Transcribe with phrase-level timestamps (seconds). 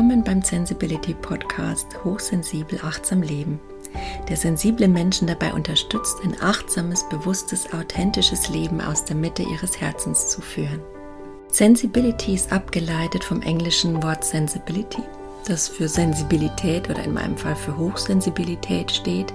[0.00, 3.60] Willkommen beim Sensibility Podcast Hochsensibel achtsam leben,
[4.30, 10.28] der sensible Menschen dabei unterstützt, ein achtsames, bewusstes, authentisches Leben aus der Mitte ihres Herzens
[10.28, 10.80] zu führen.
[11.48, 15.02] Sensibility ist abgeleitet vom englischen Wort Sensibility,
[15.46, 19.34] das für Sensibilität oder in meinem Fall für Hochsensibilität steht,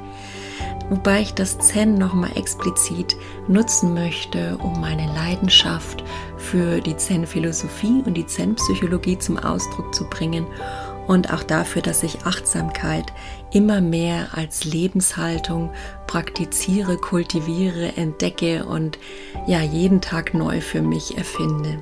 [0.90, 3.16] wobei ich das Zen nochmal explizit
[3.48, 6.04] nutzen möchte, um meine Leidenschaft
[6.38, 10.46] für die Zen-Philosophie und die Zen-Psychologie zum Ausdruck zu bringen
[11.08, 13.14] und auch dafür, dass ich Achtsamkeit
[13.52, 15.72] immer mehr als Lebenshaltung
[16.08, 18.98] praktiziere, kultiviere, entdecke und
[19.48, 21.81] ja jeden Tag neu für mich erfinde.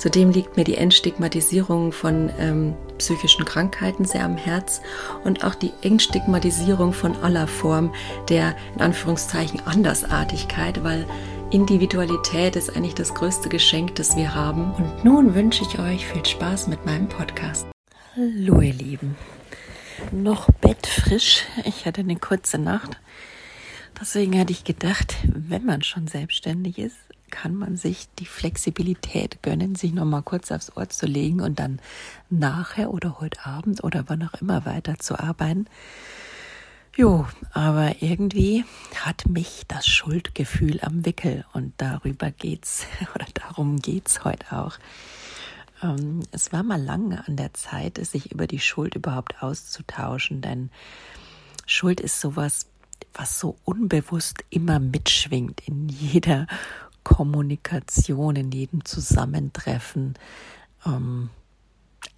[0.00, 4.80] Zudem liegt mir die Entstigmatisierung von ähm, psychischen Krankheiten sehr am Herz
[5.24, 7.94] und auch die Entstigmatisierung von aller Form
[8.30, 11.06] der in Anführungszeichen Andersartigkeit, weil
[11.50, 14.72] Individualität ist eigentlich das größte Geschenk, das wir haben.
[14.72, 17.66] Und nun wünsche ich euch viel Spaß mit meinem Podcast.
[18.16, 19.18] Hallo ihr Lieben.
[20.12, 21.44] Noch bettfrisch.
[21.66, 22.98] Ich hatte eine kurze Nacht.
[24.00, 26.96] Deswegen hatte ich gedacht, wenn man schon selbstständig ist,
[27.30, 31.58] kann man sich die Flexibilität gönnen, sich noch mal kurz aufs Ohr zu legen und
[31.58, 31.80] dann
[32.28, 35.66] nachher oder heute Abend oder wann auch immer weiter zu arbeiten.
[36.96, 38.64] Jo, aber irgendwie
[38.96, 44.78] hat mich das Schuldgefühl am Wickel und darüber geht's oder darum geht's heute auch.
[45.82, 50.70] Ähm, es war mal lange an der Zeit, sich über die Schuld überhaupt auszutauschen, denn
[51.64, 52.66] Schuld ist sowas,
[53.14, 56.46] was so unbewusst immer mitschwingt in jeder
[57.04, 60.14] Kommunikation, in jedem Zusammentreffen,
[60.86, 61.30] ähm,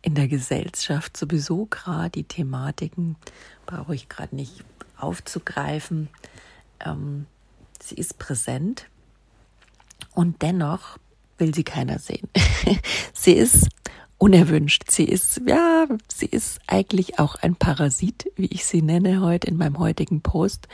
[0.03, 3.16] in der Gesellschaft sowieso gerade die Thematiken,
[3.66, 4.65] brauche ich gerade nicht
[4.97, 6.09] aufzugreifen.
[6.81, 7.26] Ähm,
[7.81, 8.88] sie ist präsent
[10.15, 10.99] und dennoch
[11.38, 12.28] will sie keiner sehen.
[13.12, 13.69] sie ist
[14.22, 14.88] unerwünscht.
[14.88, 19.56] Sie ist, ja, sie ist eigentlich auch ein Parasit, wie ich sie nenne heute in
[19.56, 20.69] meinem heutigen Post.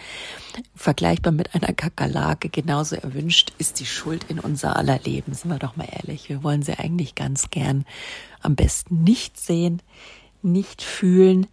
[0.75, 5.33] Vergleichbar mit einer Kakerlake, genauso erwünscht ist die Schuld in unser aller Leben.
[5.33, 6.29] Sind wir doch mal ehrlich.
[6.29, 7.87] Wir wollen sie eigentlich ganz gern
[8.43, 9.81] am besten nicht sehen,
[10.43, 11.47] nicht fühlen.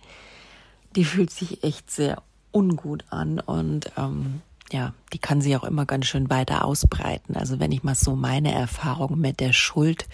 [0.98, 5.86] Die fühlt sich echt sehr ungut an und ähm, ja, die kann sich auch immer
[5.86, 7.38] ganz schön weiter ausbreiten.
[7.38, 10.06] Also wenn ich mal so meine Erfahrung mit der Schuld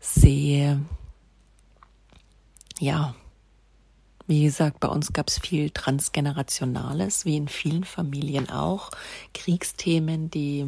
[0.00, 0.80] sehe,
[2.78, 3.14] ja,
[4.26, 8.90] wie gesagt, bei uns gab es viel Transgenerationales, wie in vielen Familien auch.
[9.34, 10.66] Kriegsthemen, die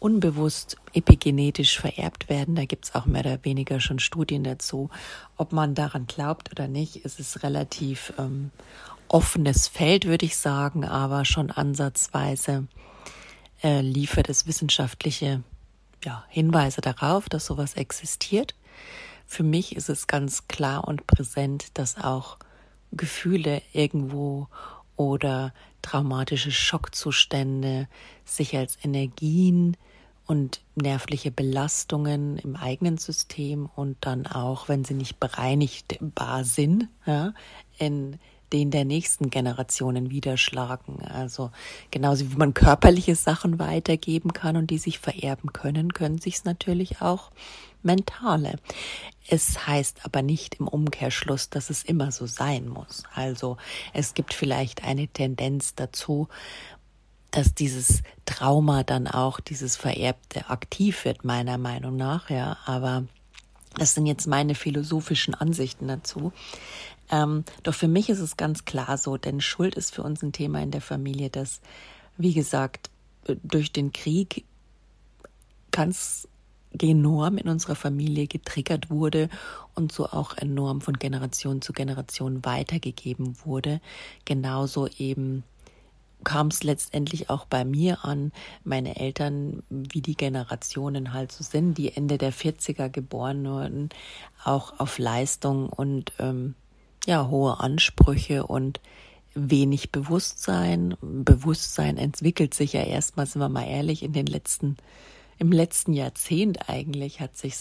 [0.00, 2.56] unbewusst epigenetisch vererbt werden.
[2.56, 4.90] Da gibt es auch mehr oder weniger schon Studien dazu.
[5.36, 8.50] Ob man daran glaubt oder nicht, ist es relativ ähm,
[9.08, 12.66] offenes Feld, würde ich sagen, aber schon ansatzweise
[13.62, 15.42] äh, liefert es wissenschaftliche
[16.04, 18.54] ja, Hinweise darauf, dass sowas existiert.
[19.26, 22.38] Für mich ist es ganz klar und präsent, dass auch
[22.92, 24.48] Gefühle irgendwo
[24.96, 25.52] oder
[25.82, 27.88] traumatische Schockzustände
[28.24, 29.76] sich als Energien
[30.26, 37.34] und nervliche Belastungen im eigenen System und dann auch, wenn sie nicht bereinigbar sind, ja,
[37.78, 38.18] in
[38.54, 41.02] den der nächsten Generationen widerschlagen.
[41.02, 41.50] Also
[41.90, 46.44] genauso wie man körperliche Sachen weitergeben kann und die sich vererben können, können sich es
[46.44, 47.32] natürlich auch
[47.82, 48.54] mentale.
[49.26, 53.02] Es heißt aber nicht im Umkehrschluss, dass es immer so sein muss.
[53.12, 53.56] Also
[53.92, 56.28] es gibt vielleicht eine Tendenz dazu,
[57.32, 62.56] dass dieses Trauma dann auch dieses Vererbte aktiv wird, meiner Meinung nach, ja.
[62.66, 63.02] Aber
[63.76, 66.32] das sind jetzt meine philosophischen Ansichten dazu.
[67.10, 70.32] Ähm, doch für mich ist es ganz klar so, denn Schuld ist für uns ein
[70.32, 71.60] Thema in der Familie, das,
[72.16, 72.90] wie gesagt,
[73.42, 74.44] durch den Krieg
[75.70, 76.28] ganz
[76.80, 79.28] enorm in unserer Familie getriggert wurde
[79.74, 83.80] und so auch enorm von Generation zu Generation weitergegeben wurde.
[84.24, 85.44] Genauso eben
[86.24, 88.32] kam es letztendlich auch bei mir an.
[88.64, 93.90] Meine Eltern, wie die Generationen halt so sind, die Ende der 40er geboren wurden,
[94.42, 96.54] auch auf Leistung und ähm,
[97.06, 98.80] ja, hohe Ansprüche und
[99.34, 100.96] wenig Bewusstsein.
[101.00, 104.76] Bewusstsein entwickelt sich ja erstmal, sind wir mal ehrlich, in den letzten,
[105.38, 107.56] im letzten Jahrzehnt eigentlich hat sich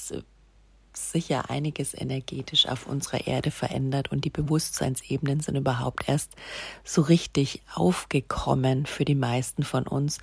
[0.95, 6.35] sicher einiges energetisch auf unserer Erde verändert und die Bewusstseinsebenen sind überhaupt erst
[6.83, 10.19] so richtig aufgekommen für die meisten von uns.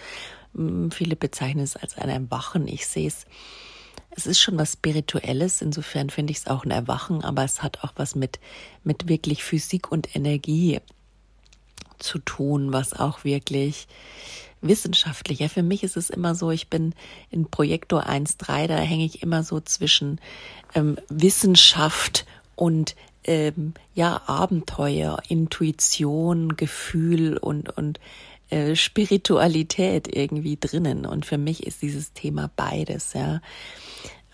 [0.55, 2.69] Hm, viele bezeichnen es als ein Erwachen.
[2.69, 3.27] Ich sehe es
[4.21, 7.83] es ist schon was Spirituelles, insofern finde ich es auch ein Erwachen, aber es hat
[7.83, 8.39] auch was mit,
[8.85, 10.81] mit wirklich Physik und Energie
[11.99, 13.89] zu tun, was auch wirklich
[14.61, 15.39] wissenschaftlich.
[15.39, 16.95] Ja, für mich ist es immer so, ich bin
[17.31, 20.21] in Projektor 1.3, da hänge ich immer so zwischen
[20.75, 22.27] ähm, Wissenschaft
[22.57, 28.01] und ähm, ja, Abenteuer, Intuition, Gefühl und, und
[28.51, 31.07] äh, Spiritualität irgendwie drinnen.
[31.07, 33.41] Und für mich ist dieses Thema beides, ja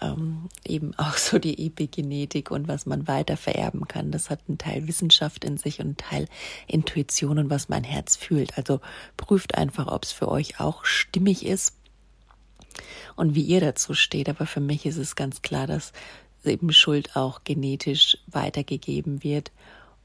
[0.00, 4.10] ähm, eben auch so die Epigenetik und was man weiter vererben kann.
[4.10, 6.28] Das hat einen Teil Wissenschaft in sich und einen Teil
[6.66, 8.56] Intuition und was mein Herz fühlt.
[8.58, 8.80] Also
[9.16, 11.74] prüft einfach, ob es für euch auch stimmig ist
[13.16, 14.28] und wie ihr dazu steht.
[14.28, 15.92] Aber für mich ist es ganz klar, dass
[16.44, 19.50] eben Schuld auch genetisch weitergegeben wird.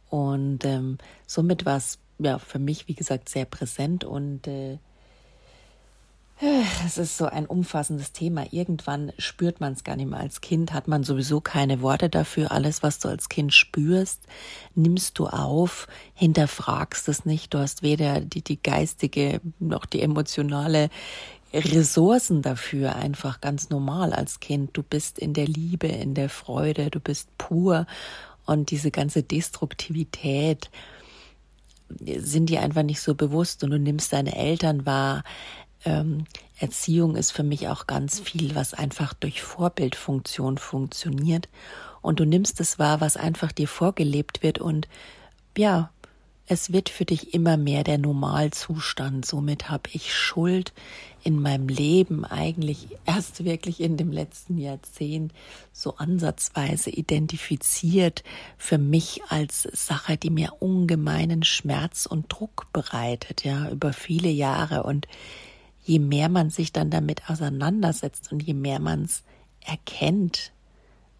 [0.09, 0.97] Und ähm,
[1.27, 4.77] somit war es ja für mich, wie gesagt, sehr präsent und äh,
[6.85, 8.45] es ist so ein umfassendes Thema.
[8.51, 10.19] Irgendwann spürt man es gar nicht mehr.
[10.19, 12.51] Als Kind hat man sowieso keine Worte dafür.
[12.51, 14.21] Alles, was du als Kind spürst,
[14.73, 17.53] nimmst du auf, hinterfragst es nicht.
[17.53, 20.89] Du hast weder die, die geistige noch die emotionale
[21.53, 22.95] Ressourcen dafür.
[22.95, 24.71] Einfach ganz normal als Kind.
[24.73, 27.85] Du bist in der Liebe, in der Freude, du bist pur.
[28.45, 30.71] Und diese ganze Destruktivität
[31.99, 35.23] sind dir einfach nicht so bewusst und du nimmst deine Eltern wahr
[35.85, 36.25] ähm,
[36.59, 41.49] Erziehung ist für mich auch ganz viel, was einfach durch Vorbildfunktion funktioniert.
[42.01, 44.87] Und du nimmst es wahr, was einfach dir vorgelebt wird und
[45.57, 45.91] ja,
[46.51, 49.25] es wird für dich immer mehr der Normalzustand.
[49.25, 50.73] Somit habe ich Schuld
[51.23, 55.31] in meinem Leben eigentlich erst wirklich in dem letzten Jahrzehnt
[55.71, 58.25] so ansatzweise identifiziert
[58.57, 64.83] für mich als Sache, die mir ungemeinen Schmerz und Druck bereitet, ja, über viele Jahre.
[64.83, 65.07] Und
[65.85, 69.23] je mehr man sich dann damit auseinandersetzt und je mehr man es
[69.61, 70.51] erkennt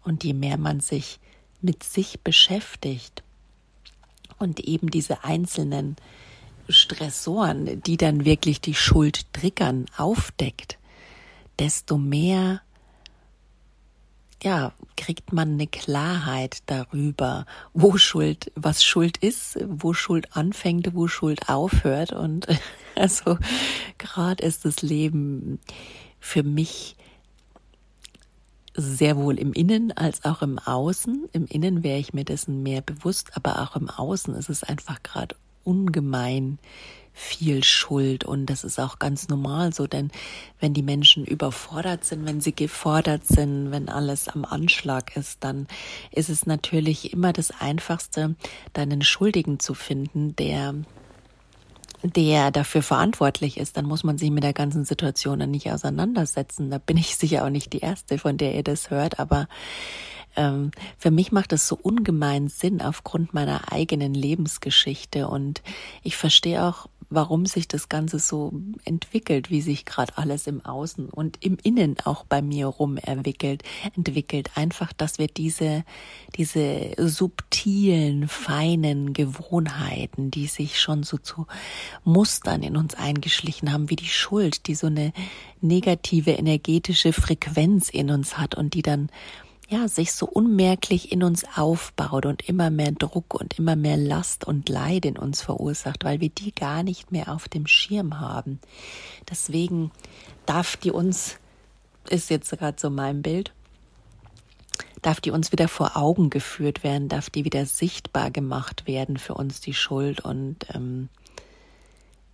[0.04, 1.20] und je mehr man sich
[1.62, 3.22] mit sich beschäftigt
[4.42, 5.96] und eben diese einzelnen
[6.68, 10.78] Stressoren, die dann wirklich die Schuld triggern, aufdeckt,
[11.58, 12.60] desto mehr
[14.42, 21.06] ja, kriegt man eine Klarheit darüber, wo Schuld, was Schuld ist, wo Schuld anfängt, wo
[21.06, 22.12] Schuld aufhört.
[22.12, 22.48] Und
[22.96, 23.38] also
[23.98, 25.60] gerade ist das Leben
[26.18, 26.96] für mich
[28.74, 31.28] sehr wohl im Innen als auch im Außen.
[31.32, 35.02] Im Innen wäre ich mir dessen mehr bewusst, aber auch im Außen ist es einfach
[35.02, 36.58] gerade ungemein
[37.14, 40.10] viel Schuld und das ist auch ganz normal so, denn
[40.60, 45.66] wenn die Menschen überfordert sind, wenn sie gefordert sind, wenn alles am Anschlag ist, dann
[46.10, 48.34] ist es natürlich immer das Einfachste,
[48.72, 50.74] deinen Schuldigen zu finden, der
[52.02, 56.70] der dafür verantwortlich ist, dann muss man sich mit der ganzen Situation dann nicht auseinandersetzen.
[56.70, 59.48] Da bin ich sicher auch nicht die Erste, von der ihr das hört, aber
[60.36, 65.62] ähm, für mich macht es so ungemein Sinn aufgrund meiner eigenen Lebensgeschichte und
[66.02, 68.52] ich verstehe auch, warum sich das Ganze so
[68.84, 73.62] entwickelt, wie sich gerade alles im Außen und im Innen auch bei mir rum entwickelt,
[73.96, 74.50] entwickelt.
[74.54, 75.84] Einfach, dass wir diese,
[76.36, 81.46] diese subtilen, feinen Gewohnheiten, die sich schon so zu
[82.04, 85.12] Mustern in uns eingeschlichen haben, wie die Schuld, die so eine
[85.60, 89.10] negative energetische Frequenz in uns hat und die dann
[89.72, 94.44] ja, sich so unmerklich in uns aufbaut und immer mehr Druck und immer mehr Last
[94.44, 98.60] und Leid in uns verursacht, weil wir die gar nicht mehr auf dem Schirm haben.
[99.30, 99.90] Deswegen
[100.44, 101.38] darf die uns,
[102.10, 103.54] ist jetzt gerade so mein Bild,
[105.00, 109.34] darf die uns wieder vor Augen geführt werden, darf die wieder sichtbar gemacht werden für
[109.34, 111.08] uns, die Schuld und ähm,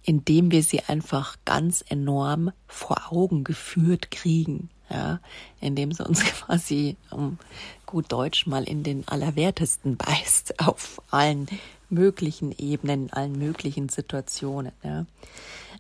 [0.03, 4.71] indem wir sie einfach ganz enorm vor Augen geführt kriegen.
[4.91, 5.21] Ja,
[5.61, 7.39] indem sie uns quasi, um
[7.87, 11.47] gut Deutsch, mal in den Allerwertesten beißt, auf allen
[11.91, 14.73] möglichen Ebenen, allen möglichen Situationen.
[14.83, 15.07] Ja.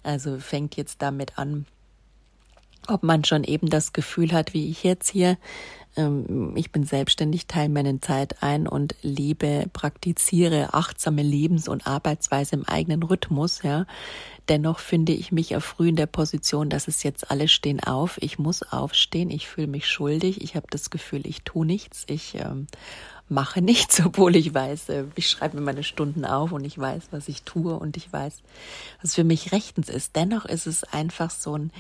[0.02, 1.66] Also fängt jetzt damit an,
[2.86, 5.36] ob man schon eben das Gefühl hat, wie ich jetzt hier,
[5.96, 12.56] ähm, ich bin selbstständig, teile meine Zeit ein und lebe, praktiziere achtsame Lebens- und Arbeitsweise
[12.56, 13.86] im eigenen Rhythmus, ja.
[14.49, 18.17] Dennoch finde ich mich auf früh in der Position, dass es jetzt alle stehen auf.
[18.23, 19.31] Ich muss aufstehen.
[19.31, 20.40] Ich fühle mich schuldig.
[20.43, 22.05] Ich habe das Gefühl, ich tue nichts.
[22.09, 22.67] Ich ähm,
[23.28, 27.09] mache nichts, obwohl ich weiß, äh, ich schreibe mir meine Stunden auf und ich weiß,
[27.11, 28.43] was ich tue und ich weiß,
[29.02, 30.17] was für mich rechtens ist.
[30.17, 31.71] Dennoch ist es einfach so ein,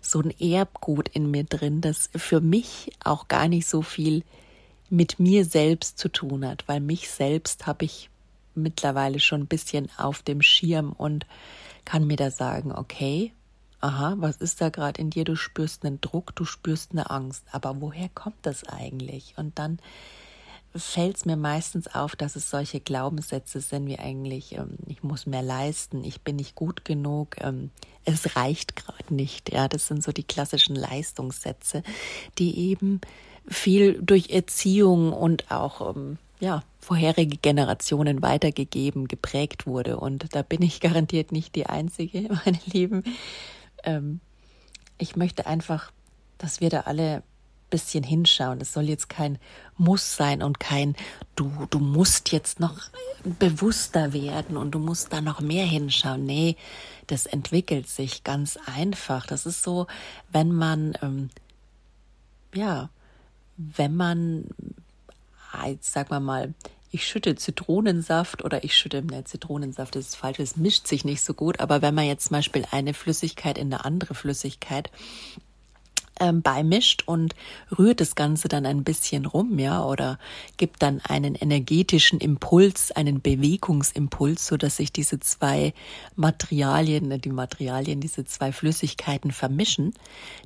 [0.00, 4.22] so ein Erbgut in mir drin, das für mich auch gar nicht so viel
[4.90, 8.10] mit mir selbst zu tun hat, weil mich selbst habe ich
[8.54, 11.26] mittlerweile schon ein bisschen auf dem Schirm und
[11.88, 13.32] kann mir da sagen, okay,
[13.80, 15.24] aha, was ist da gerade in dir?
[15.24, 19.32] Du spürst einen Druck, du spürst eine Angst, aber woher kommt das eigentlich?
[19.38, 19.78] Und dann
[20.74, 25.24] fällt es mir meistens auf, dass es solche Glaubenssätze sind wie eigentlich, ähm, ich muss
[25.24, 27.70] mehr leisten, ich bin nicht gut genug, ähm,
[28.04, 29.50] es reicht gerade nicht.
[29.50, 31.82] Ja, das sind so die klassischen Leistungssätze,
[32.36, 33.00] die eben
[33.46, 39.98] viel durch Erziehung und auch ähm, ja, vorherige Generationen weitergegeben, geprägt wurde.
[39.98, 43.04] Und da bin ich garantiert nicht die Einzige, meine Lieben.
[43.84, 44.20] Ähm,
[44.98, 45.92] ich möchte einfach,
[46.38, 47.22] dass wir da alle
[47.70, 48.60] bisschen hinschauen.
[48.60, 49.38] Es soll jetzt kein
[49.76, 50.96] Muss sein und kein
[51.36, 52.80] du, du musst jetzt noch
[53.24, 56.24] bewusster werden und du musst da noch mehr hinschauen.
[56.24, 56.56] Nee,
[57.06, 59.26] das entwickelt sich ganz einfach.
[59.26, 59.86] Das ist so,
[60.30, 61.30] wenn man, ähm,
[62.54, 62.90] ja,
[63.56, 64.44] wenn man,
[65.66, 66.54] jetzt sagen wir mal,
[66.90, 71.34] ich schütte Zitronensaft oder ich schütte, ne, Zitronensaft ist falsch, es mischt sich nicht so
[71.34, 74.90] gut, aber wenn man jetzt zum Beispiel eine Flüssigkeit in eine andere Flüssigkeit
[76.20, 77.34] ähm, beimischt und
[77.78, 80.18] rührt das Ganze dann ein bisschen rum, ja, oder
[80.56, 85.74] gibt dann einen energetischen Impuls, einen Bewegungsimpuls, so dass sich diese zwei
[86.16, 89.94] Materialien, ne, die Materialien, diese zwei Flüssigkeiten vermischen,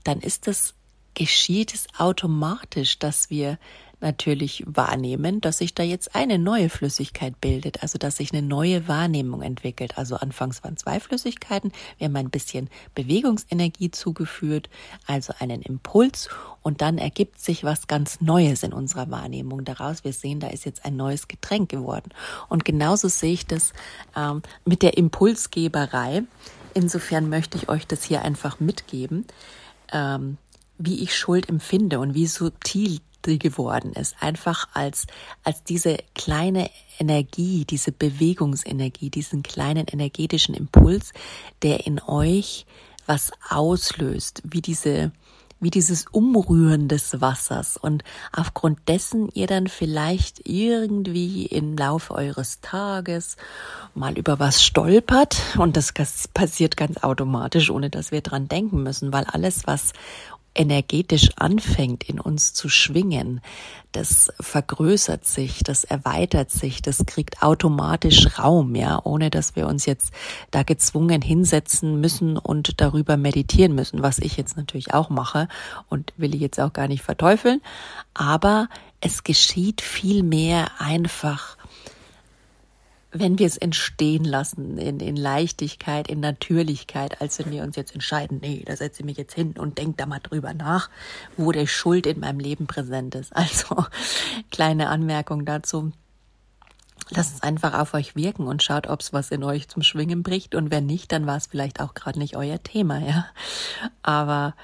[0.05, 0.75] dann ist das
[1.15, 3.59] geschieht es automatisch, dass wir
[4.03, 8.89] natürlich wahrnehmen, dass sich da jetzt eine neue Flüssigkeit bildet, also dass sich eine neue
[8.89, 9.97] Wahrnehmung entwickelt.
[9.97, 14.69] Also anfangs waren zwei Flüssigkeiten, wir haben ein bisschen Bewegungsenergie zugeführt,
[15.07, 16.29] also einen Impuls
[16.63, 20.05] und dann ergibt sich was ganz Neues in unserer Wahrnehmung daraus.
[20.05, 22.11] Wir sehen, da ist jetzt ein neues Getränk geworden.
[22.49, 23.73] Und genauso sehe ich das
[24.17, 26.23] ähm, mit der Impulsgeberei.
[26.75, 29.27] Insofern möchte ich euch das hier einfach mitgeben.
[29.93, 30.39] Ähm,
[30.79, 34.17] wie ich Schuld empfinde und wie subtil geworden ist.
[34.21, 35.07] Einfach als,
[35.45, 41.13] als diese kleine Energie, diese Bewegungsenergie, diesen kleinen energetischen Impuls,
[41.63, 42.67] der in euch
[43.07, 45.11] was auslöst, wie diese,
[45.61, 52.61] wie dieses Umrühren des Wassers und aufgrund dessen ihr dann vielleicht irgendwie im Laufe eures
[52.61, 53.37] Tages
[53.95, 55.93] mal über was stolpert und das
[56.33, 59.93] passiert ganz automatisch, ohne dass wir dran denken müssen, weil alles, was
[60.55, 63.41] energetisch anfängt in uns zu schwingen,
[63.93, 69.87] das vergrößert sich, das erweitert sich, das kriegt automatisch Raum, ja, ohne dass wir uns
[69.87, 70.13] jetzt
[70.51, 75.49] da gezwungen hinsetzen müssen und darüber meditieren müssen, was ich jetzt natürlich auch mache
[75.89, 77.61] und will ich jetzt auch gar nicht verteufeln,
[78.15, 78.69] aber
[79.01, 81.57] es geschieht viel mehr einfach
[83.13, 87.95] wenn wir es entstehen lassen in, in Leichtigkeit, in Natürlichkeit, als wenn wir uns jetzt
[87.95, 90.89] entscheiden, nee, da setze ich mich jetzt hin und denke da mal drüber nach,
[91.37, 93.33] wo der Schuld in meinem Leben präsent ist.
[93.43, 93.85] Also
[94.51, 95.93] kleine Anmerkung dazu.
[97.11, 100.23] Lasst es einfach auf euch wirken und schaut, ob es was in euch zum Schwingen
[100.23, 100.55] bricht.
[100.55, 103.27] Und wenn nicht, dann war es vielleicht auch gerade nicht euer Thema, ja.
[104.03, 104.55] Aber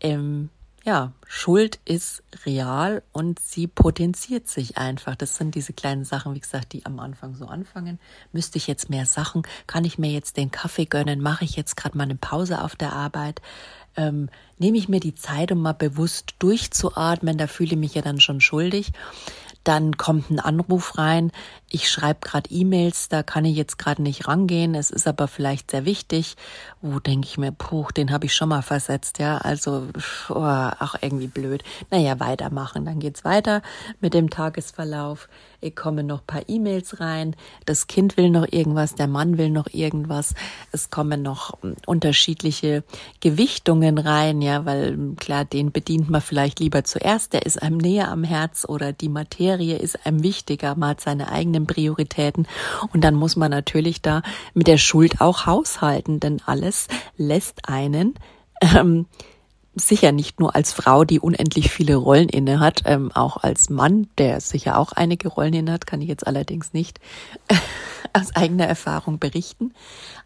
[0.00, 0.48] ähm,
[0.84, 5.14] ja, Schuld ist real und sie potenziert sich einfach.
[5.14, 7.98] Das sind diese kleinen Sachen, wie gesagt, die am Anfang so anfangen.
[8.32, 9.42] Müsste ich jetzt mehr Sachen?
[9.66, 11.20] Kann ich mir jetzt den Kaffee gönnen?
[11.20, 13.42] Mache ich jetzt gerade mal eine Pause auf der Arbeit?
[13.96, 17.36] Ähm, nehme ich mir die Zeit, um mal bewusst durchzuatmen?
[17.36, 18.92] Da fühle ich mich ja dann schon schuldig
[19.64, 21.32] dann kommt ein Anruf rein,
[21.68, 25.70] ich schreibe gerade E-Mails, da kann ich jetzt gerade nicht rangehen, es ist aber vielleicht
[25.70, 26.36] sehr wichtig.
[26.80, 29.88] Wo denke ich mir, puh, den habe ich schon mal versetzt, ja, also
[30.30, 31.62] oh, auch irgendwie blöd.
[31.90, 33.62] Naja, weitermachen, dann geht's weiter
[34.00, 35.28] mit dem Tagesverlauf.
[35.60, 37.36] Ich komme noch paar E-Mails rein,
[37.66, 40.34] das Kind will noch irgendwas, der Mann will noch irgendwas,
[40.72, 42.82] es kommen noch hm, unterschiedliche
[43.20, 48.10] Gewichtungen rein, ja, weil klar, den bedient man vielleicht lieber zuerst, der ist einem näher
[48.10, 52.46] am Herz oder die Materie ist einem wichtiger, man hat seine eigenen Prioritäten.
[52.92, 54.22] Und dann muss man natürlich da
[54.54, 58.14] mit der Schuld auch haushalten, denn alles lässt einen
[58.60, 59.06] ähm,
[59.74, 64.08] sicher nicht nur als Frau, die unendlich viele Rollen inne hat, ähm, auch als Mann,
[64.18, 66.98] der sicher auch einige Rollen inne hat, kann ich jetzt allerdings nicht
[68.12, 69.72] aus eigener Erfahrung berichten.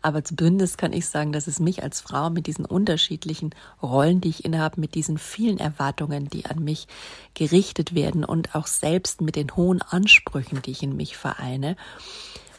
[0.01, 4.31] Aber zumindest kann ich sagen, dass es mich als Frau mit diesen unterschiedlichen Rollen, die
[4.31, 6.89] ich innehabe, mit diesen vielen Erwartungen, die an mich
[7.35, 11.77] gerichtet werden und auch selbst mit den hohen Ansprüchen, die ich in mich vereine,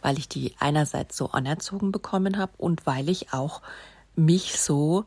[0.04, 3.64] weil ich die einerseits so anerzogen bekommen habe und weil ich auch
[4.16, 5.06] mich so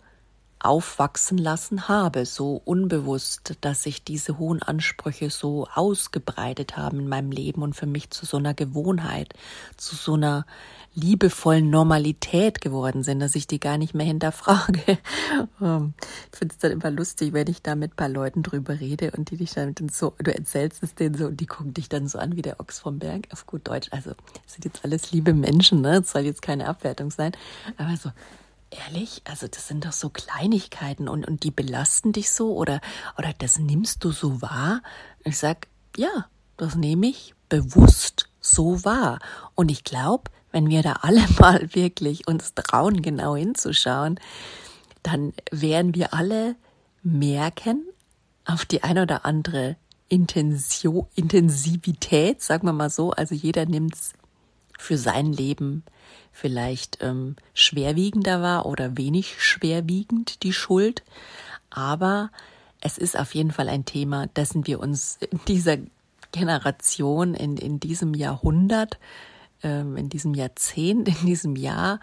[0.61, 7.31] aufwachsen lassen habe, so unbewusst, dass sich diese hohen Ansprüche so ausgebreitet haben in meinem
[7.31, 9.35] Leben und für mich zu so einer Gewohnheit,
[9.77, 10.47] zu so einer
[10.95, 14.99] liebevollen Normalität geworden sind, dass ich die gar nicht mehr hinterfrage.
[15.61, 15.95] Ähm,
[16.33, 19.11] ich finde es dann immer lustig, wenn ich da mit ein paar Leuten drüber rede
[19.17, 22.09] und die dich dann so, du erzählst es denen so und die gucken dich dann
[22.09, 23.89] so an wie der Ochs vom Berg, auf gut Deutsch.
[23.91, 26.01] Also, das sind jetzt alles liebe Menschen, ne?
[26.01, 27.33] Das soll jetzt keine Abwertung sein.
[27.77, 28.11] Aber so,
[28.71, 29.23] Ehrlich?
[29.25, 32.81] Also das sind doch so Kleinigkeiten und, und die belasten dich so oder,
[33.17, 34.83] oder das nimmst du so wahr?
[35.25, 39.21] Ich sag, ja, das nehme ich bewusst so wahr.
[39.55, 44.21] Und ich glaube, wenn wir da alle mal wirklich uns trauen, genau hinzuschauen,
[45.03, 46.57] dann werden wir alle
[47.03, 47.85] merken,
[48.45, 49.77] auf die eine oder andere
[50.09, 54.15] Intensio, Intensivität, sagen wir mal so, also jeder nimmt's
[54.79, 55.85] für sein Leben
[56.39, 61.03] vielleicht ähm, schwerwiegender war oder wenig schwerwiegend die Schuld.
[61.71, 62.31] Aber
[62.81, 65.79] es ist auf jeden Fall ein Thema, dessen wir uns in dieser
[66.31, 68.99] Generation, in, in diesem Jahrhundert,
[69.65, 71.99] ähm, in diesem Jahrzehnt, in diesem Jahr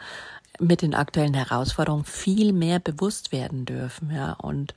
[0.60, 4.12] mit den aktuellen Herausforderungen viel mehr bewusst werden dürfen.
[4.12, 4.75] Ja, und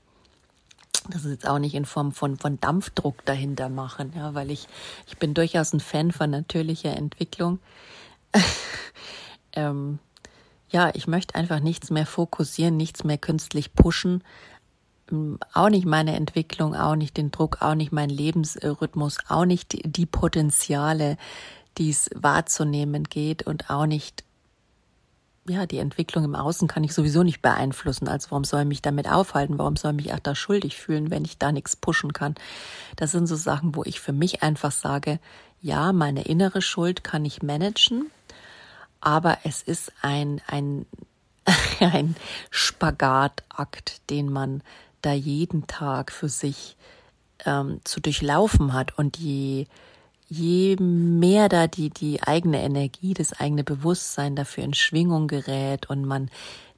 [1.09, 4.69] das ist jetzt auch nicht in Form von, von Dampfdruck dahinter machen, ja, weil ich,
[5.07, 7.59] ich bin durchaus ein Fan von natürlicher Entwicklung.
[9.59, 9.99] ähm,
[10.71, 14.23] ja, ich möchte einfach nichts mehr fokussieren, nichts mehr künstlich pushen.
[15.11, 19.97] Ähm, auch nicht meine Entwicklung, auch nicht den Druck, auch nicht mein Lebensrhythmus, auch nicht
[19.97, 21.17] die Potenziale,
[21.79, 24.25] die es wahrzunehmen geht und auch nicht
[25.49, 28.07] ja, die Entwicklung im Außen kann ich sowieso nicht beeinflussen.
[28.07, 29.59] Also warum soll ich mich damit aufhalten?
[29.59, 32.35] Warum soll ich mich auch da schuldig fühlen, wenn ich da nichts pushen kann?
[32.97, 35.21] Das sind so Sachen, wo ich für mich einfach sage,
[35.63, 38.11] ja, meine innere Schuld kann ich managen
[39.01, 40.87] aber es ist ein, ein,
[41.81, 42.17] ein
[42.51, 44.63] Spagatakt, den man
[45.03, 46.77] da jeden Tag für sich
[47.45, 48.99] ähm, zu durchlaufen hat.
[48.99, 49.67] Und je,
[50.29, 56.05] je mehr da die, die eigene Energie, das eigene Bewusstsein dafür in Schwingung gerät und
[56.05, 56.31] man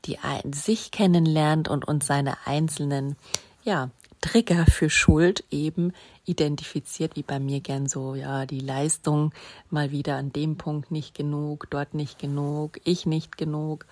[0.07, 0.19] die
[0.53, 3.17] sich kennenlernt und, und seine einzelnen,
[3.63, 5.93] ja, Trigger für Schuld eben
[6.25, 9.33] identifiziert, wie bei mir gern so, ja, die Leistung
[9.71, 13.87] mal wieder an dem Punkt nicht genug, dort nicht genug, ich nicht genug.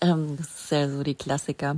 [0.00, 1.76] Ähm, das ist ja so die Klassiker.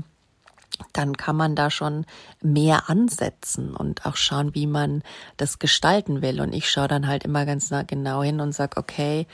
[0.93, 2.05] Dann kann man da schon
[2.43, 5.03] mehr ansetzen und auch schauen, wie man
[5.37, 6.41] das gestalten will.
[6.41, 9.27] Und ich schaue dann halt immer ganz genau hin und sag, okay,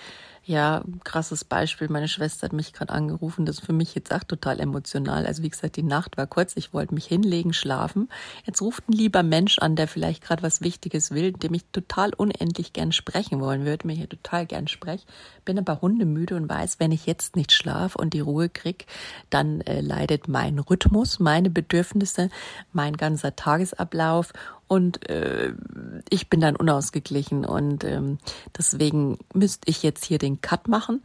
[0.45, 1.89] ja, krasses Beispiel.
[1.89, 3.47] Meine Schwester hat mich gerade angerufen.
[3.47, 5.25] Das ist für mich jetzt auch total emotional.
[5.25, 6.57] Also wie gesagt, die Nacht war kurz.
[6.57, 8.09] Ich wollte mich hinlegen, schlafen.
[8.45, 12.13] Jetzt ruft ein lieber Mensch an, der vielleicht gerade was Wichtiges will, dem ich total
[12.13, 15.07] unendlich gern sprechen wollen würde, mir hier total gern spreche.
[15.45, 18.87] Bin aber hundemüde und weiß, wenn ich jetzt nicht schlafe und die Ruhe krieg,
[19.31, 22.31] dann äh, leidet mein Rhythmus, meine Bedürfnisse,
[22.73, 24.33] mein ganzer Tagesablauf
[24.69, 25.53] und äh,
[26.09, 28.19] ich bin dann unausgeglichen und ähm,
[28.57, 31.05] deswegen müsste ich jetzt hier den Cut machen.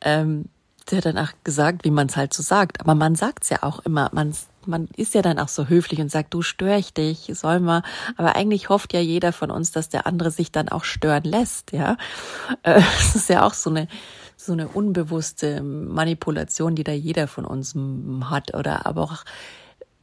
[0.00, 0.46] Ähm,
[0.90, 2.80] der hat dann auch gesagt, wie man es halt so sagt.
[2.80, 4.08] Aber man sagt es ja auch immer.
[4.12, 4.34] Man,
[4.66, 7.82] man ist ja dann auch so höflich und sagt, du stör ich dich, soll mal.
[8.16, 11.72] Aber eigentlich hofft ja jeder von uns, dass der andere sich dann auch stören lässt,
[11.72, 11.96] ja.
[12.62, 13.88] Äh, das ist ja auch so eine,
[14.36, 17.74] so eine unbewusste Manipulation, die da jeder von uns
[18.30, 18.54] hat.
[18.54, 19.24] Oder aber auch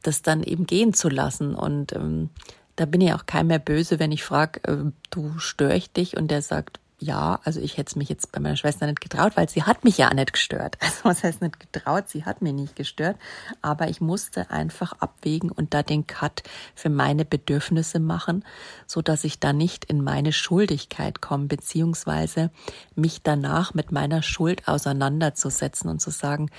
[0.02, 2.28] das dann eben gehen zu lassen und ähm,
[2.76, 6.16] da bin ich auch kein mehr böse, wenn ich frage, äh, du störe ich dich?
[6.16, 9.36] Und der sagt, ja, also ich hätte es mich jetzt bei meiner Schwester nicht getraut,
[9.36, 10.78] weil sie hat mich ja nicht gestört.
[10.84, 12.08] Also was heißt nicht getraut?
[12.08, 13.16] Sie hat mich nicht gestört.
[13.62, 16.42] Aber ich musste einfach abwägen und da den Cut
[16.74, 18.44] für meine Bedürfnisse machen,
[18.86, 22.50] so dass ich da nicht in meine Schuldigkeit komme, beziehungsweise
[22.94, 26.50] mich danach mit meiner Schuld auseinanderzusetzen und zu sagen,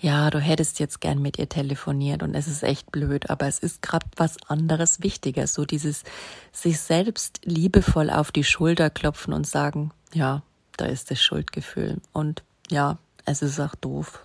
[0.00, 3.58] ja, du hättest jetzt gern mit ihr telefoniert und es ist echt blöd, aber es
[3.58, 6.04] ist gerade was anderes wichtiger, so dieses
[6.52, 10.42] sich selbst liebevoll auf die Schulter klopfen und sagen, ja,
[10.78, 14.24] da ist das Schuldgefühl und ja, es ist auch doof.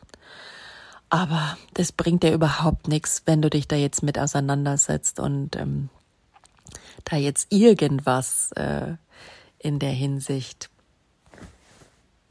[1.09, 5.89] Aber das bringt dir überhaupt nichts, wenn du dich da jetzt mit auseinandersetzt und ähm,
[7.03, 8.95] da jetzt irgendwas äh,
[9.59, 10.69] in der Hinsicht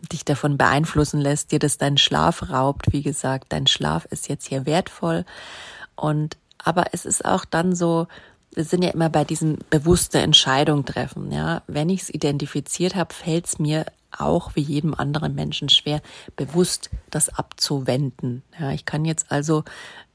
[0.09, 2.93] dich davon beeinflussen lässt, dir das deinen Schlaf raubt.
[2.93, 5.25] Wie gesagt, dein Schlaf ist jetzt hier wertvoll
[5.97, 6.37] und
[6.67, 8.07] Aber es ist auch dann so,
[8.55, 11.31] wir sind ja immer bei diesen bewusste Entscheidung treffen.
[11.31, 13.85] Ja, wenn ich es identifiziert habe, fällt es mir
[14.17, 16.01] auch wie jedem anderen Menschen schwer,
[16.37, 18.43] bewusst das abzuwenden.
[18.59, 19.65] Ja, ich kann jetzt also,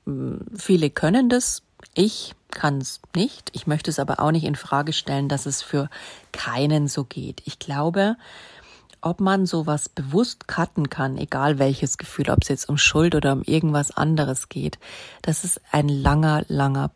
[0.06, 3.52] hm, viele können das, ich kann es nicht.
[3.54, 5.90] Ich möchte es aber auch nicht in Frage stellen, dass es für
[6.32, 7.42] keinen so geht.
[7.46, 8.16] Ich glaube,
[9.02, 13.34] ob man sowas bewusst cutten kann, egal welches Gefühl, ob es jetzt um Schuld oder
[13.34, 14.80] um irgendwas anderes geht,
[15.22, 16.92] das ist ein langer, langer,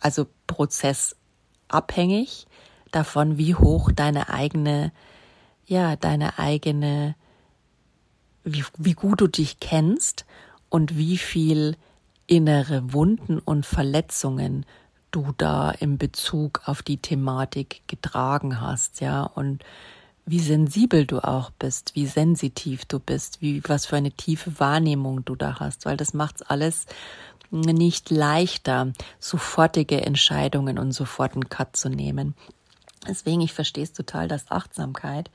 [0.00, 1.16] also Prozess
[1.68, 2.46] abhängig
[2.92, 4.92] davon, wie hoch deine eigene
[5.68, 7.14] ja, deine eigene,
[8.42, 10.24] wie, wie gut du dich kennst
[10.70, 11.76] und wie viel
[12.26, 14.64] innere Wunden und Verletzungen
[15.10, 19.62] du da im Bezug auf die Thematik getragen hast, ja, und
[20.28, 25.24] wie sensibel du auch bist, wie sensitiv du bist, wie was für eine tiefe Wahrnehmung
[25.24, 26.86] du da hast, weil das macht's alles
[27.50, 32.34] nicht leichter, sofortige Entscheidungen und sofort einen Cut zu nehmen.
[33.06, 35.30] Deswegen, ich verstehe es total, dass Achtsamkeit,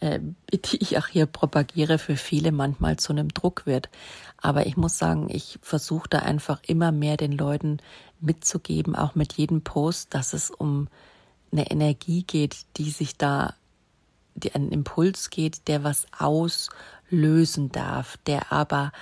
[0.00, 0.20] äh,
[0.52, 3.88] die ich auch hier propagiere, für viele manchmal zu einem Druck wird.
[4.36, 7.78] Aber ich muss sagen, ich versuche da einfach immer mehr den Leuten
[8.20, 10.88] mitzugeben, auch mit jedem Post, dass es um
[11.52, 13.54] eine Energie geht, die sich da,
[14.36, 18.92] die einen Impuls geht, der was auslösen darf, der aber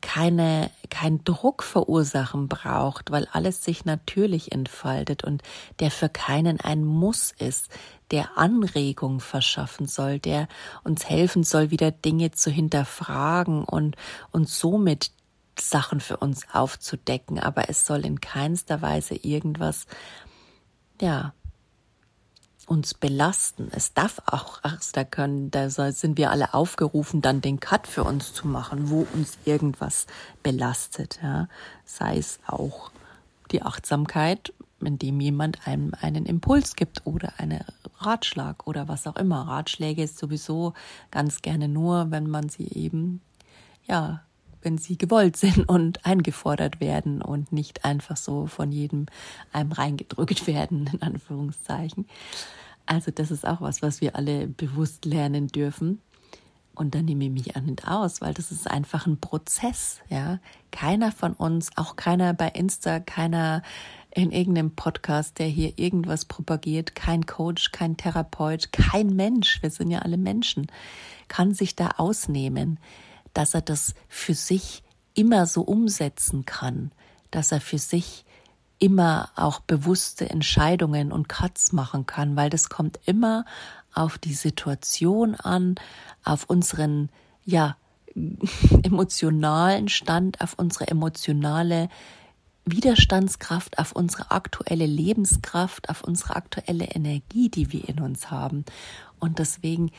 [0.00, 5.42] keine, kein Druck verursachen braucht, weil alles sich natürlich entfaltet und
[5.78, 7.68] der für keinen ein Muss ist,
[8.10, 10.48] der Anregung verschaffen soll, der
[10.84, 13.96] uns helfen soll, wieder Dinge zu hinterfragen und,
[14.30, 15.12] und somit
[15.58, 17.38] Sachen für uns aufzudecken.
[17.38, 19.86] Aber es soll in keinster Weise irgendwas,
[21.00, 21.34] ja,
[22.70, 23.68] uns belasten.
[23.72, 24.60] Es darf auch,
[24.92, 29.08] da können, da sind wir alle aufgerufen, dann den Cut für uns zu machen, wo
[29.12, 30.06] uns irgendwas
[30.44, 31.48] belastet, ja.
[31.84, 32.92] Sei es auch
[33.50, 37.64] die Achtsamkeit, indem jemand einem einen Impuls gibt oder einen
[37.98, 39.48] Ratschlag oder was auch immer.
[39.48, 40.74] Ratschläge ist sowieso
[41.10, 43.20] ganz gerne nur, wenn man sie eben,
[43.88, 44.22] ja,
[44.62, 49.06] wenn sie gewollt sind und eingefordert werden und nicht einfach so von jedem
[49.52, 52.06] einem reingedrückt werden, in Anführungszeichen.
[52.86, 56.00] Also das ist auch was, was wir alle bewusst lernen dürfen.
[56.74, 60.38] Und da nehme ich mich auch nicht aus, weil das ist einfach ein Prozess, ja.
[60.70, 63.62] Keiner von uns, auch keiner bei Insta, keiner
[64.12, 69.90] in irgendeinem Podcast, der hier irgendwas propagiert, kein Coach, kein Therapeut, kein Mensch, wir sind
[69.90, 70.66] ja alle Menschen,
[71.28, 72.78] kann sich da ausnehmen,
[73.34, 74.82] dass er das für sich
[75.14, 76.92] immer so umsetzen kann,
[77.30, 78.24] dass er für sich
[78.78, 83.44] immer auch bewusste Entscheidungen und Cuts machen kann, weil das kommt immer
[83.94, 85.74] auf die Situation an,
[86.24, 87.10] auf unseren,
[87.44, 87.76] ja,
[88.82, 91.88] emotionalen Stand, auf unsere emotionale
[92.64, 98.64] Widerstandskraft, auf unsere aktuelle Lebenskraft, auf unsere aktuelle Energie, die wir in uns haben.
[99.18, 99.90] Und deswegen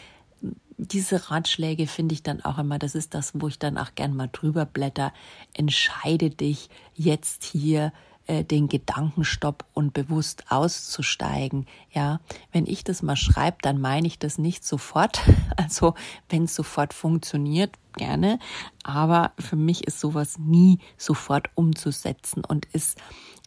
[0.82, 4.16] diese Ratschläge finde ich dann auch immer, das ist das, wo ich dann auch gern
[4.16, 5.14] mal drüber blätter.
[5.54, 7.94] Entscheide dich jetzt hier
[8.26, 11.68] äh, den Gedankenstopp und bewusst auszusteigen.
[11.92, 12.20] Ja,
[12.52, 15.22] wenn ich das mal schreibe, dann meine ich das nicht sofort.
[15.58, 15.94] Also
[16.30, 18.40] wenn es sofort funktioniert, gerne.
[18.84, 22.98] Aber für mich ist sowas nie sofort umzusetzen und ist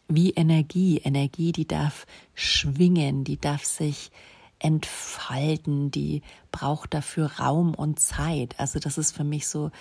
[0.07, 0.99] wie Energie.
[1.03, 4.11] Energie, die darf schwingen, die darf sich
[4.59, 8.59] entfalten, die braucht dafür Raum und Zeit.
[8.59, 9.71] Also das ist für mich so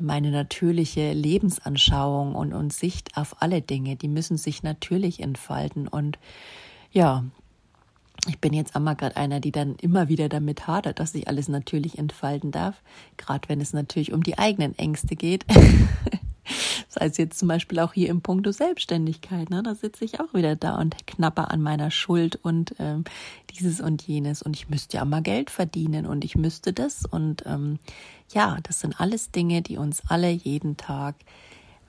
[0.00, 3.96] meine natürliche Lebensanschauung und, und Sicht auf alle Dinge.
[3.96, 5.88] Die müssen sich natürlich entfalten.
[5.88, 6.18] Und
[6.92, 7.24] ja,
[8.26, 11.48] ich bin jetzt einmal gerade einer, die dann immer wieder damit hadert, dass sich alles
[11.48, 12.82] natürlich entfalten darf.
[13.16, 15.46] Gerade wenn es natürlich um die eigenen Ängste geht.
[16.88, 19.62] Sei es jetzt zum Beispiel auch hier im Punkto Selbstständigkeit, ne?
[19.62, 23.04] da sitze ich auch wieder da und knapper an meiner Schuld und ähm,
[23.50, 24.42] dieses und jenes.
[24.42, 27.04] Und ich müsste ja mal Geld verdienen und ich müsste das.
[27.04, 27.78] Und ähm,
[28.32, 31.16] ja, das sind alles Dinge, die uns alle jeden Tag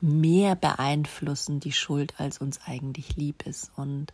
[0.01, 3.71] mehr beeinflussen, die Schuld, als uns eigentlich lieb ist.
[3.77, 4.13] Und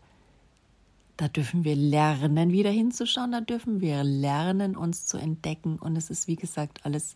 [1.18, 5.80] da dürfen wir lernen, wieder hinzuschauen, da dürfen wir lernen, uns zu entdecken.
[5.80, 7.16] Und es ist, wie gesagt, alles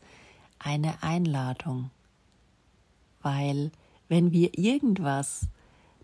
[0.58, 1.92] eine Einladung
[3.22, 3.72] weil
[4.08, 5.48] wenn wir irgendwas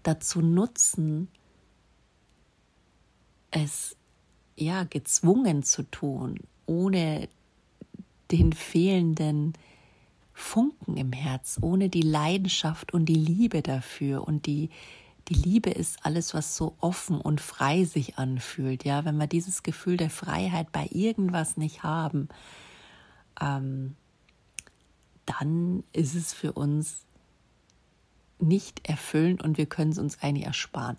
[0.04, 1.28] dazu nutzen,
[3.52, 3.96] es
[4.56, 7.28] ja gezwungen zu tun, ohne
[8.32, 9.54] den fehlenden
[10.34, 14.70] Funken im Herz, ohne die Leidenschaft und die Liebe dafür und die
[15.28, 18.86] die Liebe ist alles, was so offen und frei sich anfühlt.
[18.86, 22.30] Ja, wenn wir dieses Gefühl der Freiheit bei irgendwas nicht haben,
[23.42, 23.96] ähm,
[25.26, 27.06] dann ist es für uns
[28.40, 30.98] nicht erfüllen und wir können es uns eigentlich ersparen.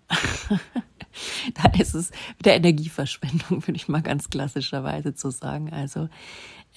[1.53, 5.71] da ist es wieder Energieverschwendung, würde ich mal ganz klassischerweise zu sagen.
[5.71, 6.09] Also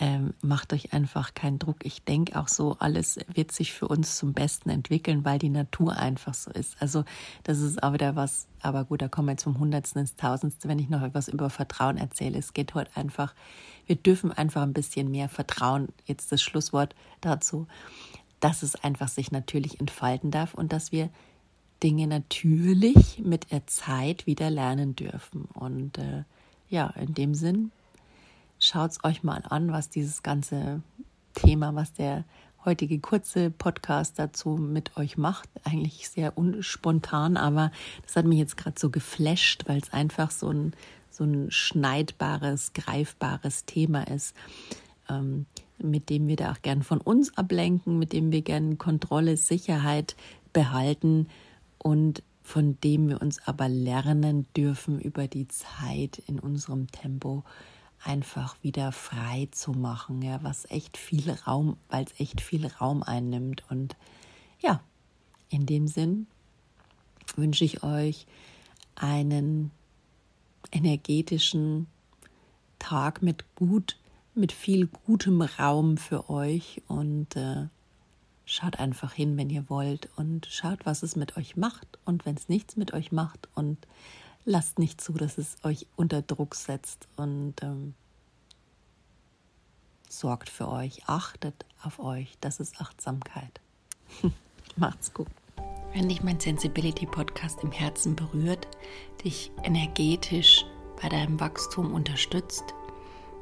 [0.01, 1.85] ähm, macht euch einfach keinen Druck.
[1.85, 5.97] Ich denke auch so, alles wird sich für uns zum Besten entwickeln, weil die Natur
[5.97, 6.81] einfach so ist.
[6.81, 7.05] Also
[7.45, 10.69] das ist auch wieder was, aber gut, da kommen wir jetzt vom Hundertsten ins Tausendste,
[10.69, 12.39] wenn ich noch etwas über Vertrauen erzähle.
[12.39, 13.35] Es geht heute einfach,
[13.87, 15.89] wir dürfen einfach ein bisschen mehr vertrauen.
[16.07, 17.67] Jetzt das Schlusswort dazu,
[18.41, 21.11] dass es einfach sich natürlich entfalten darf und dass wir
[21.83, 25.45] Dinge natürlich mit der Zeit wieder lernen dürfen.
[25.53, 26.25] Und äh,
[26.71, 27.71] ja, in dem Sinn
[28.61, 30.83] schaut es euch mal an, was dieses ganze
[31.35, 32.25] Thema, was der
[32.65, 35.49] heutige kurze Podcast dazu mit euch macht.
[35.65, 40.51] Eigentlich sehr unspontan, aber das hat mich jetzt gerade so geflasht, weil es einfach so
[40.51, 40.75] ein,
[41.11, 44.37] so ein schneidbares, greifbares Thema ist,
[45.09, 45.47] ähm,
[45.79, 50.15] mit dem wir da auch gern von uns ablenken, mit dem wir gern Kontrolle, Sicherheit
[50.53, 51.29] behalten
[51.79, 57.45] und von dem wir uns aber lernen dürfen über die Zeit in unserem Tempo
[58.03, 63.03] einfach wieder frei zu machen, ja, was echt viel Raum, weil es echt viel Raum
[63.03, 63.65] einnimmt.
[63.69, 63.97] Und
[64.61, 64.83] ja,
[65.51, 66.27] in dem Sinn
[67.37, 68.27] wünsche ich euch
[68.95, 69.71] einen
[70.73, 71.87] energetischen
[72.79, 73.99] Tag mit gut,
[74.35, 76.83] mit viel gutem Raum für euch.
[76.89, 77.67] Und äh,
[78.45, 80.09] schaut einfach hin, wenn ihr wollt.
[80.17, 81.99] Und schaut, was es mit euch macht.
[82.05, 83.49] Und wenn es nichts mit euch macht.
[83.55, 83.77] Und
[84.45, 87.95] lasst nicht zu, dass es euch unter Druck setzt und ähm,
[90.09, 92.37] sorgt für euch, achtet auf euch.
[92.41, 93.61] Das ist Achtsamkeit.
[94.77, 95.29] Macht's gut.
[95.93, 98.69] Wenn dich mein Sensibility Podcast im Herzen berührt,
[99.25, 100.65] dich energetisch
[101.01, 102.63] bei deinem Wachstum unterstützt,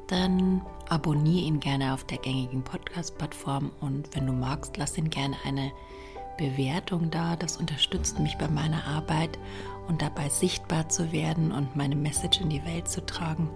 [0.07, 5.37] dann abonniere ihn gerne auf der gängigen Podcast-Plattform und wenn du magst, lass ihn gerne
[5.45, 5.71] eine
[6.39, 7.37] Bewertung da.
[7.37, 9.39] Das unterstützt mich bei meiner Arbeit
[9.89, 13.51] und dabei sichtbar zu werden und meine Message in die Welt zu tragen.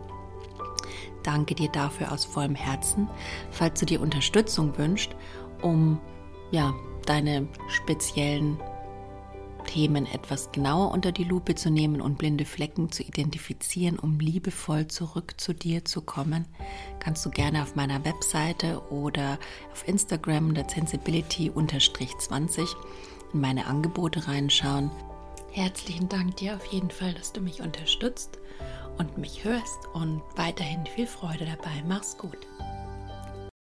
[1.23, 3.09] Danke dir dafür aus vollem Herzen.
[3.51, 5.17] Falls du dir Unterstützung wünschst,
[5.63, 6.01] um
[6.51, 6.75] ja,
[7.07, 8.59] deine speziellen
[9.73, 14.89] Themen etwas genauer unter die Lupe zu nehmen und blinde Flecken zu identifizieren, um liebevoll
[14.89, 16.45] zurück zu dir zu kommen,
[17.01, 19.39] kannst du gerne auf meiner Webseite oder
[19.73, 22.69] auf Instagram der Sensibility-20
[23.33, 24.91] in meine Angebote reinschauen.
[25.53, 28.39] Herzlichen Dank dir auf jeden Fall, dass du mich unterstützt
[28.99, 31.83] und mich hörst und weiterhin viel Freude dabei.
[31.89, 32.37] Mach's gut.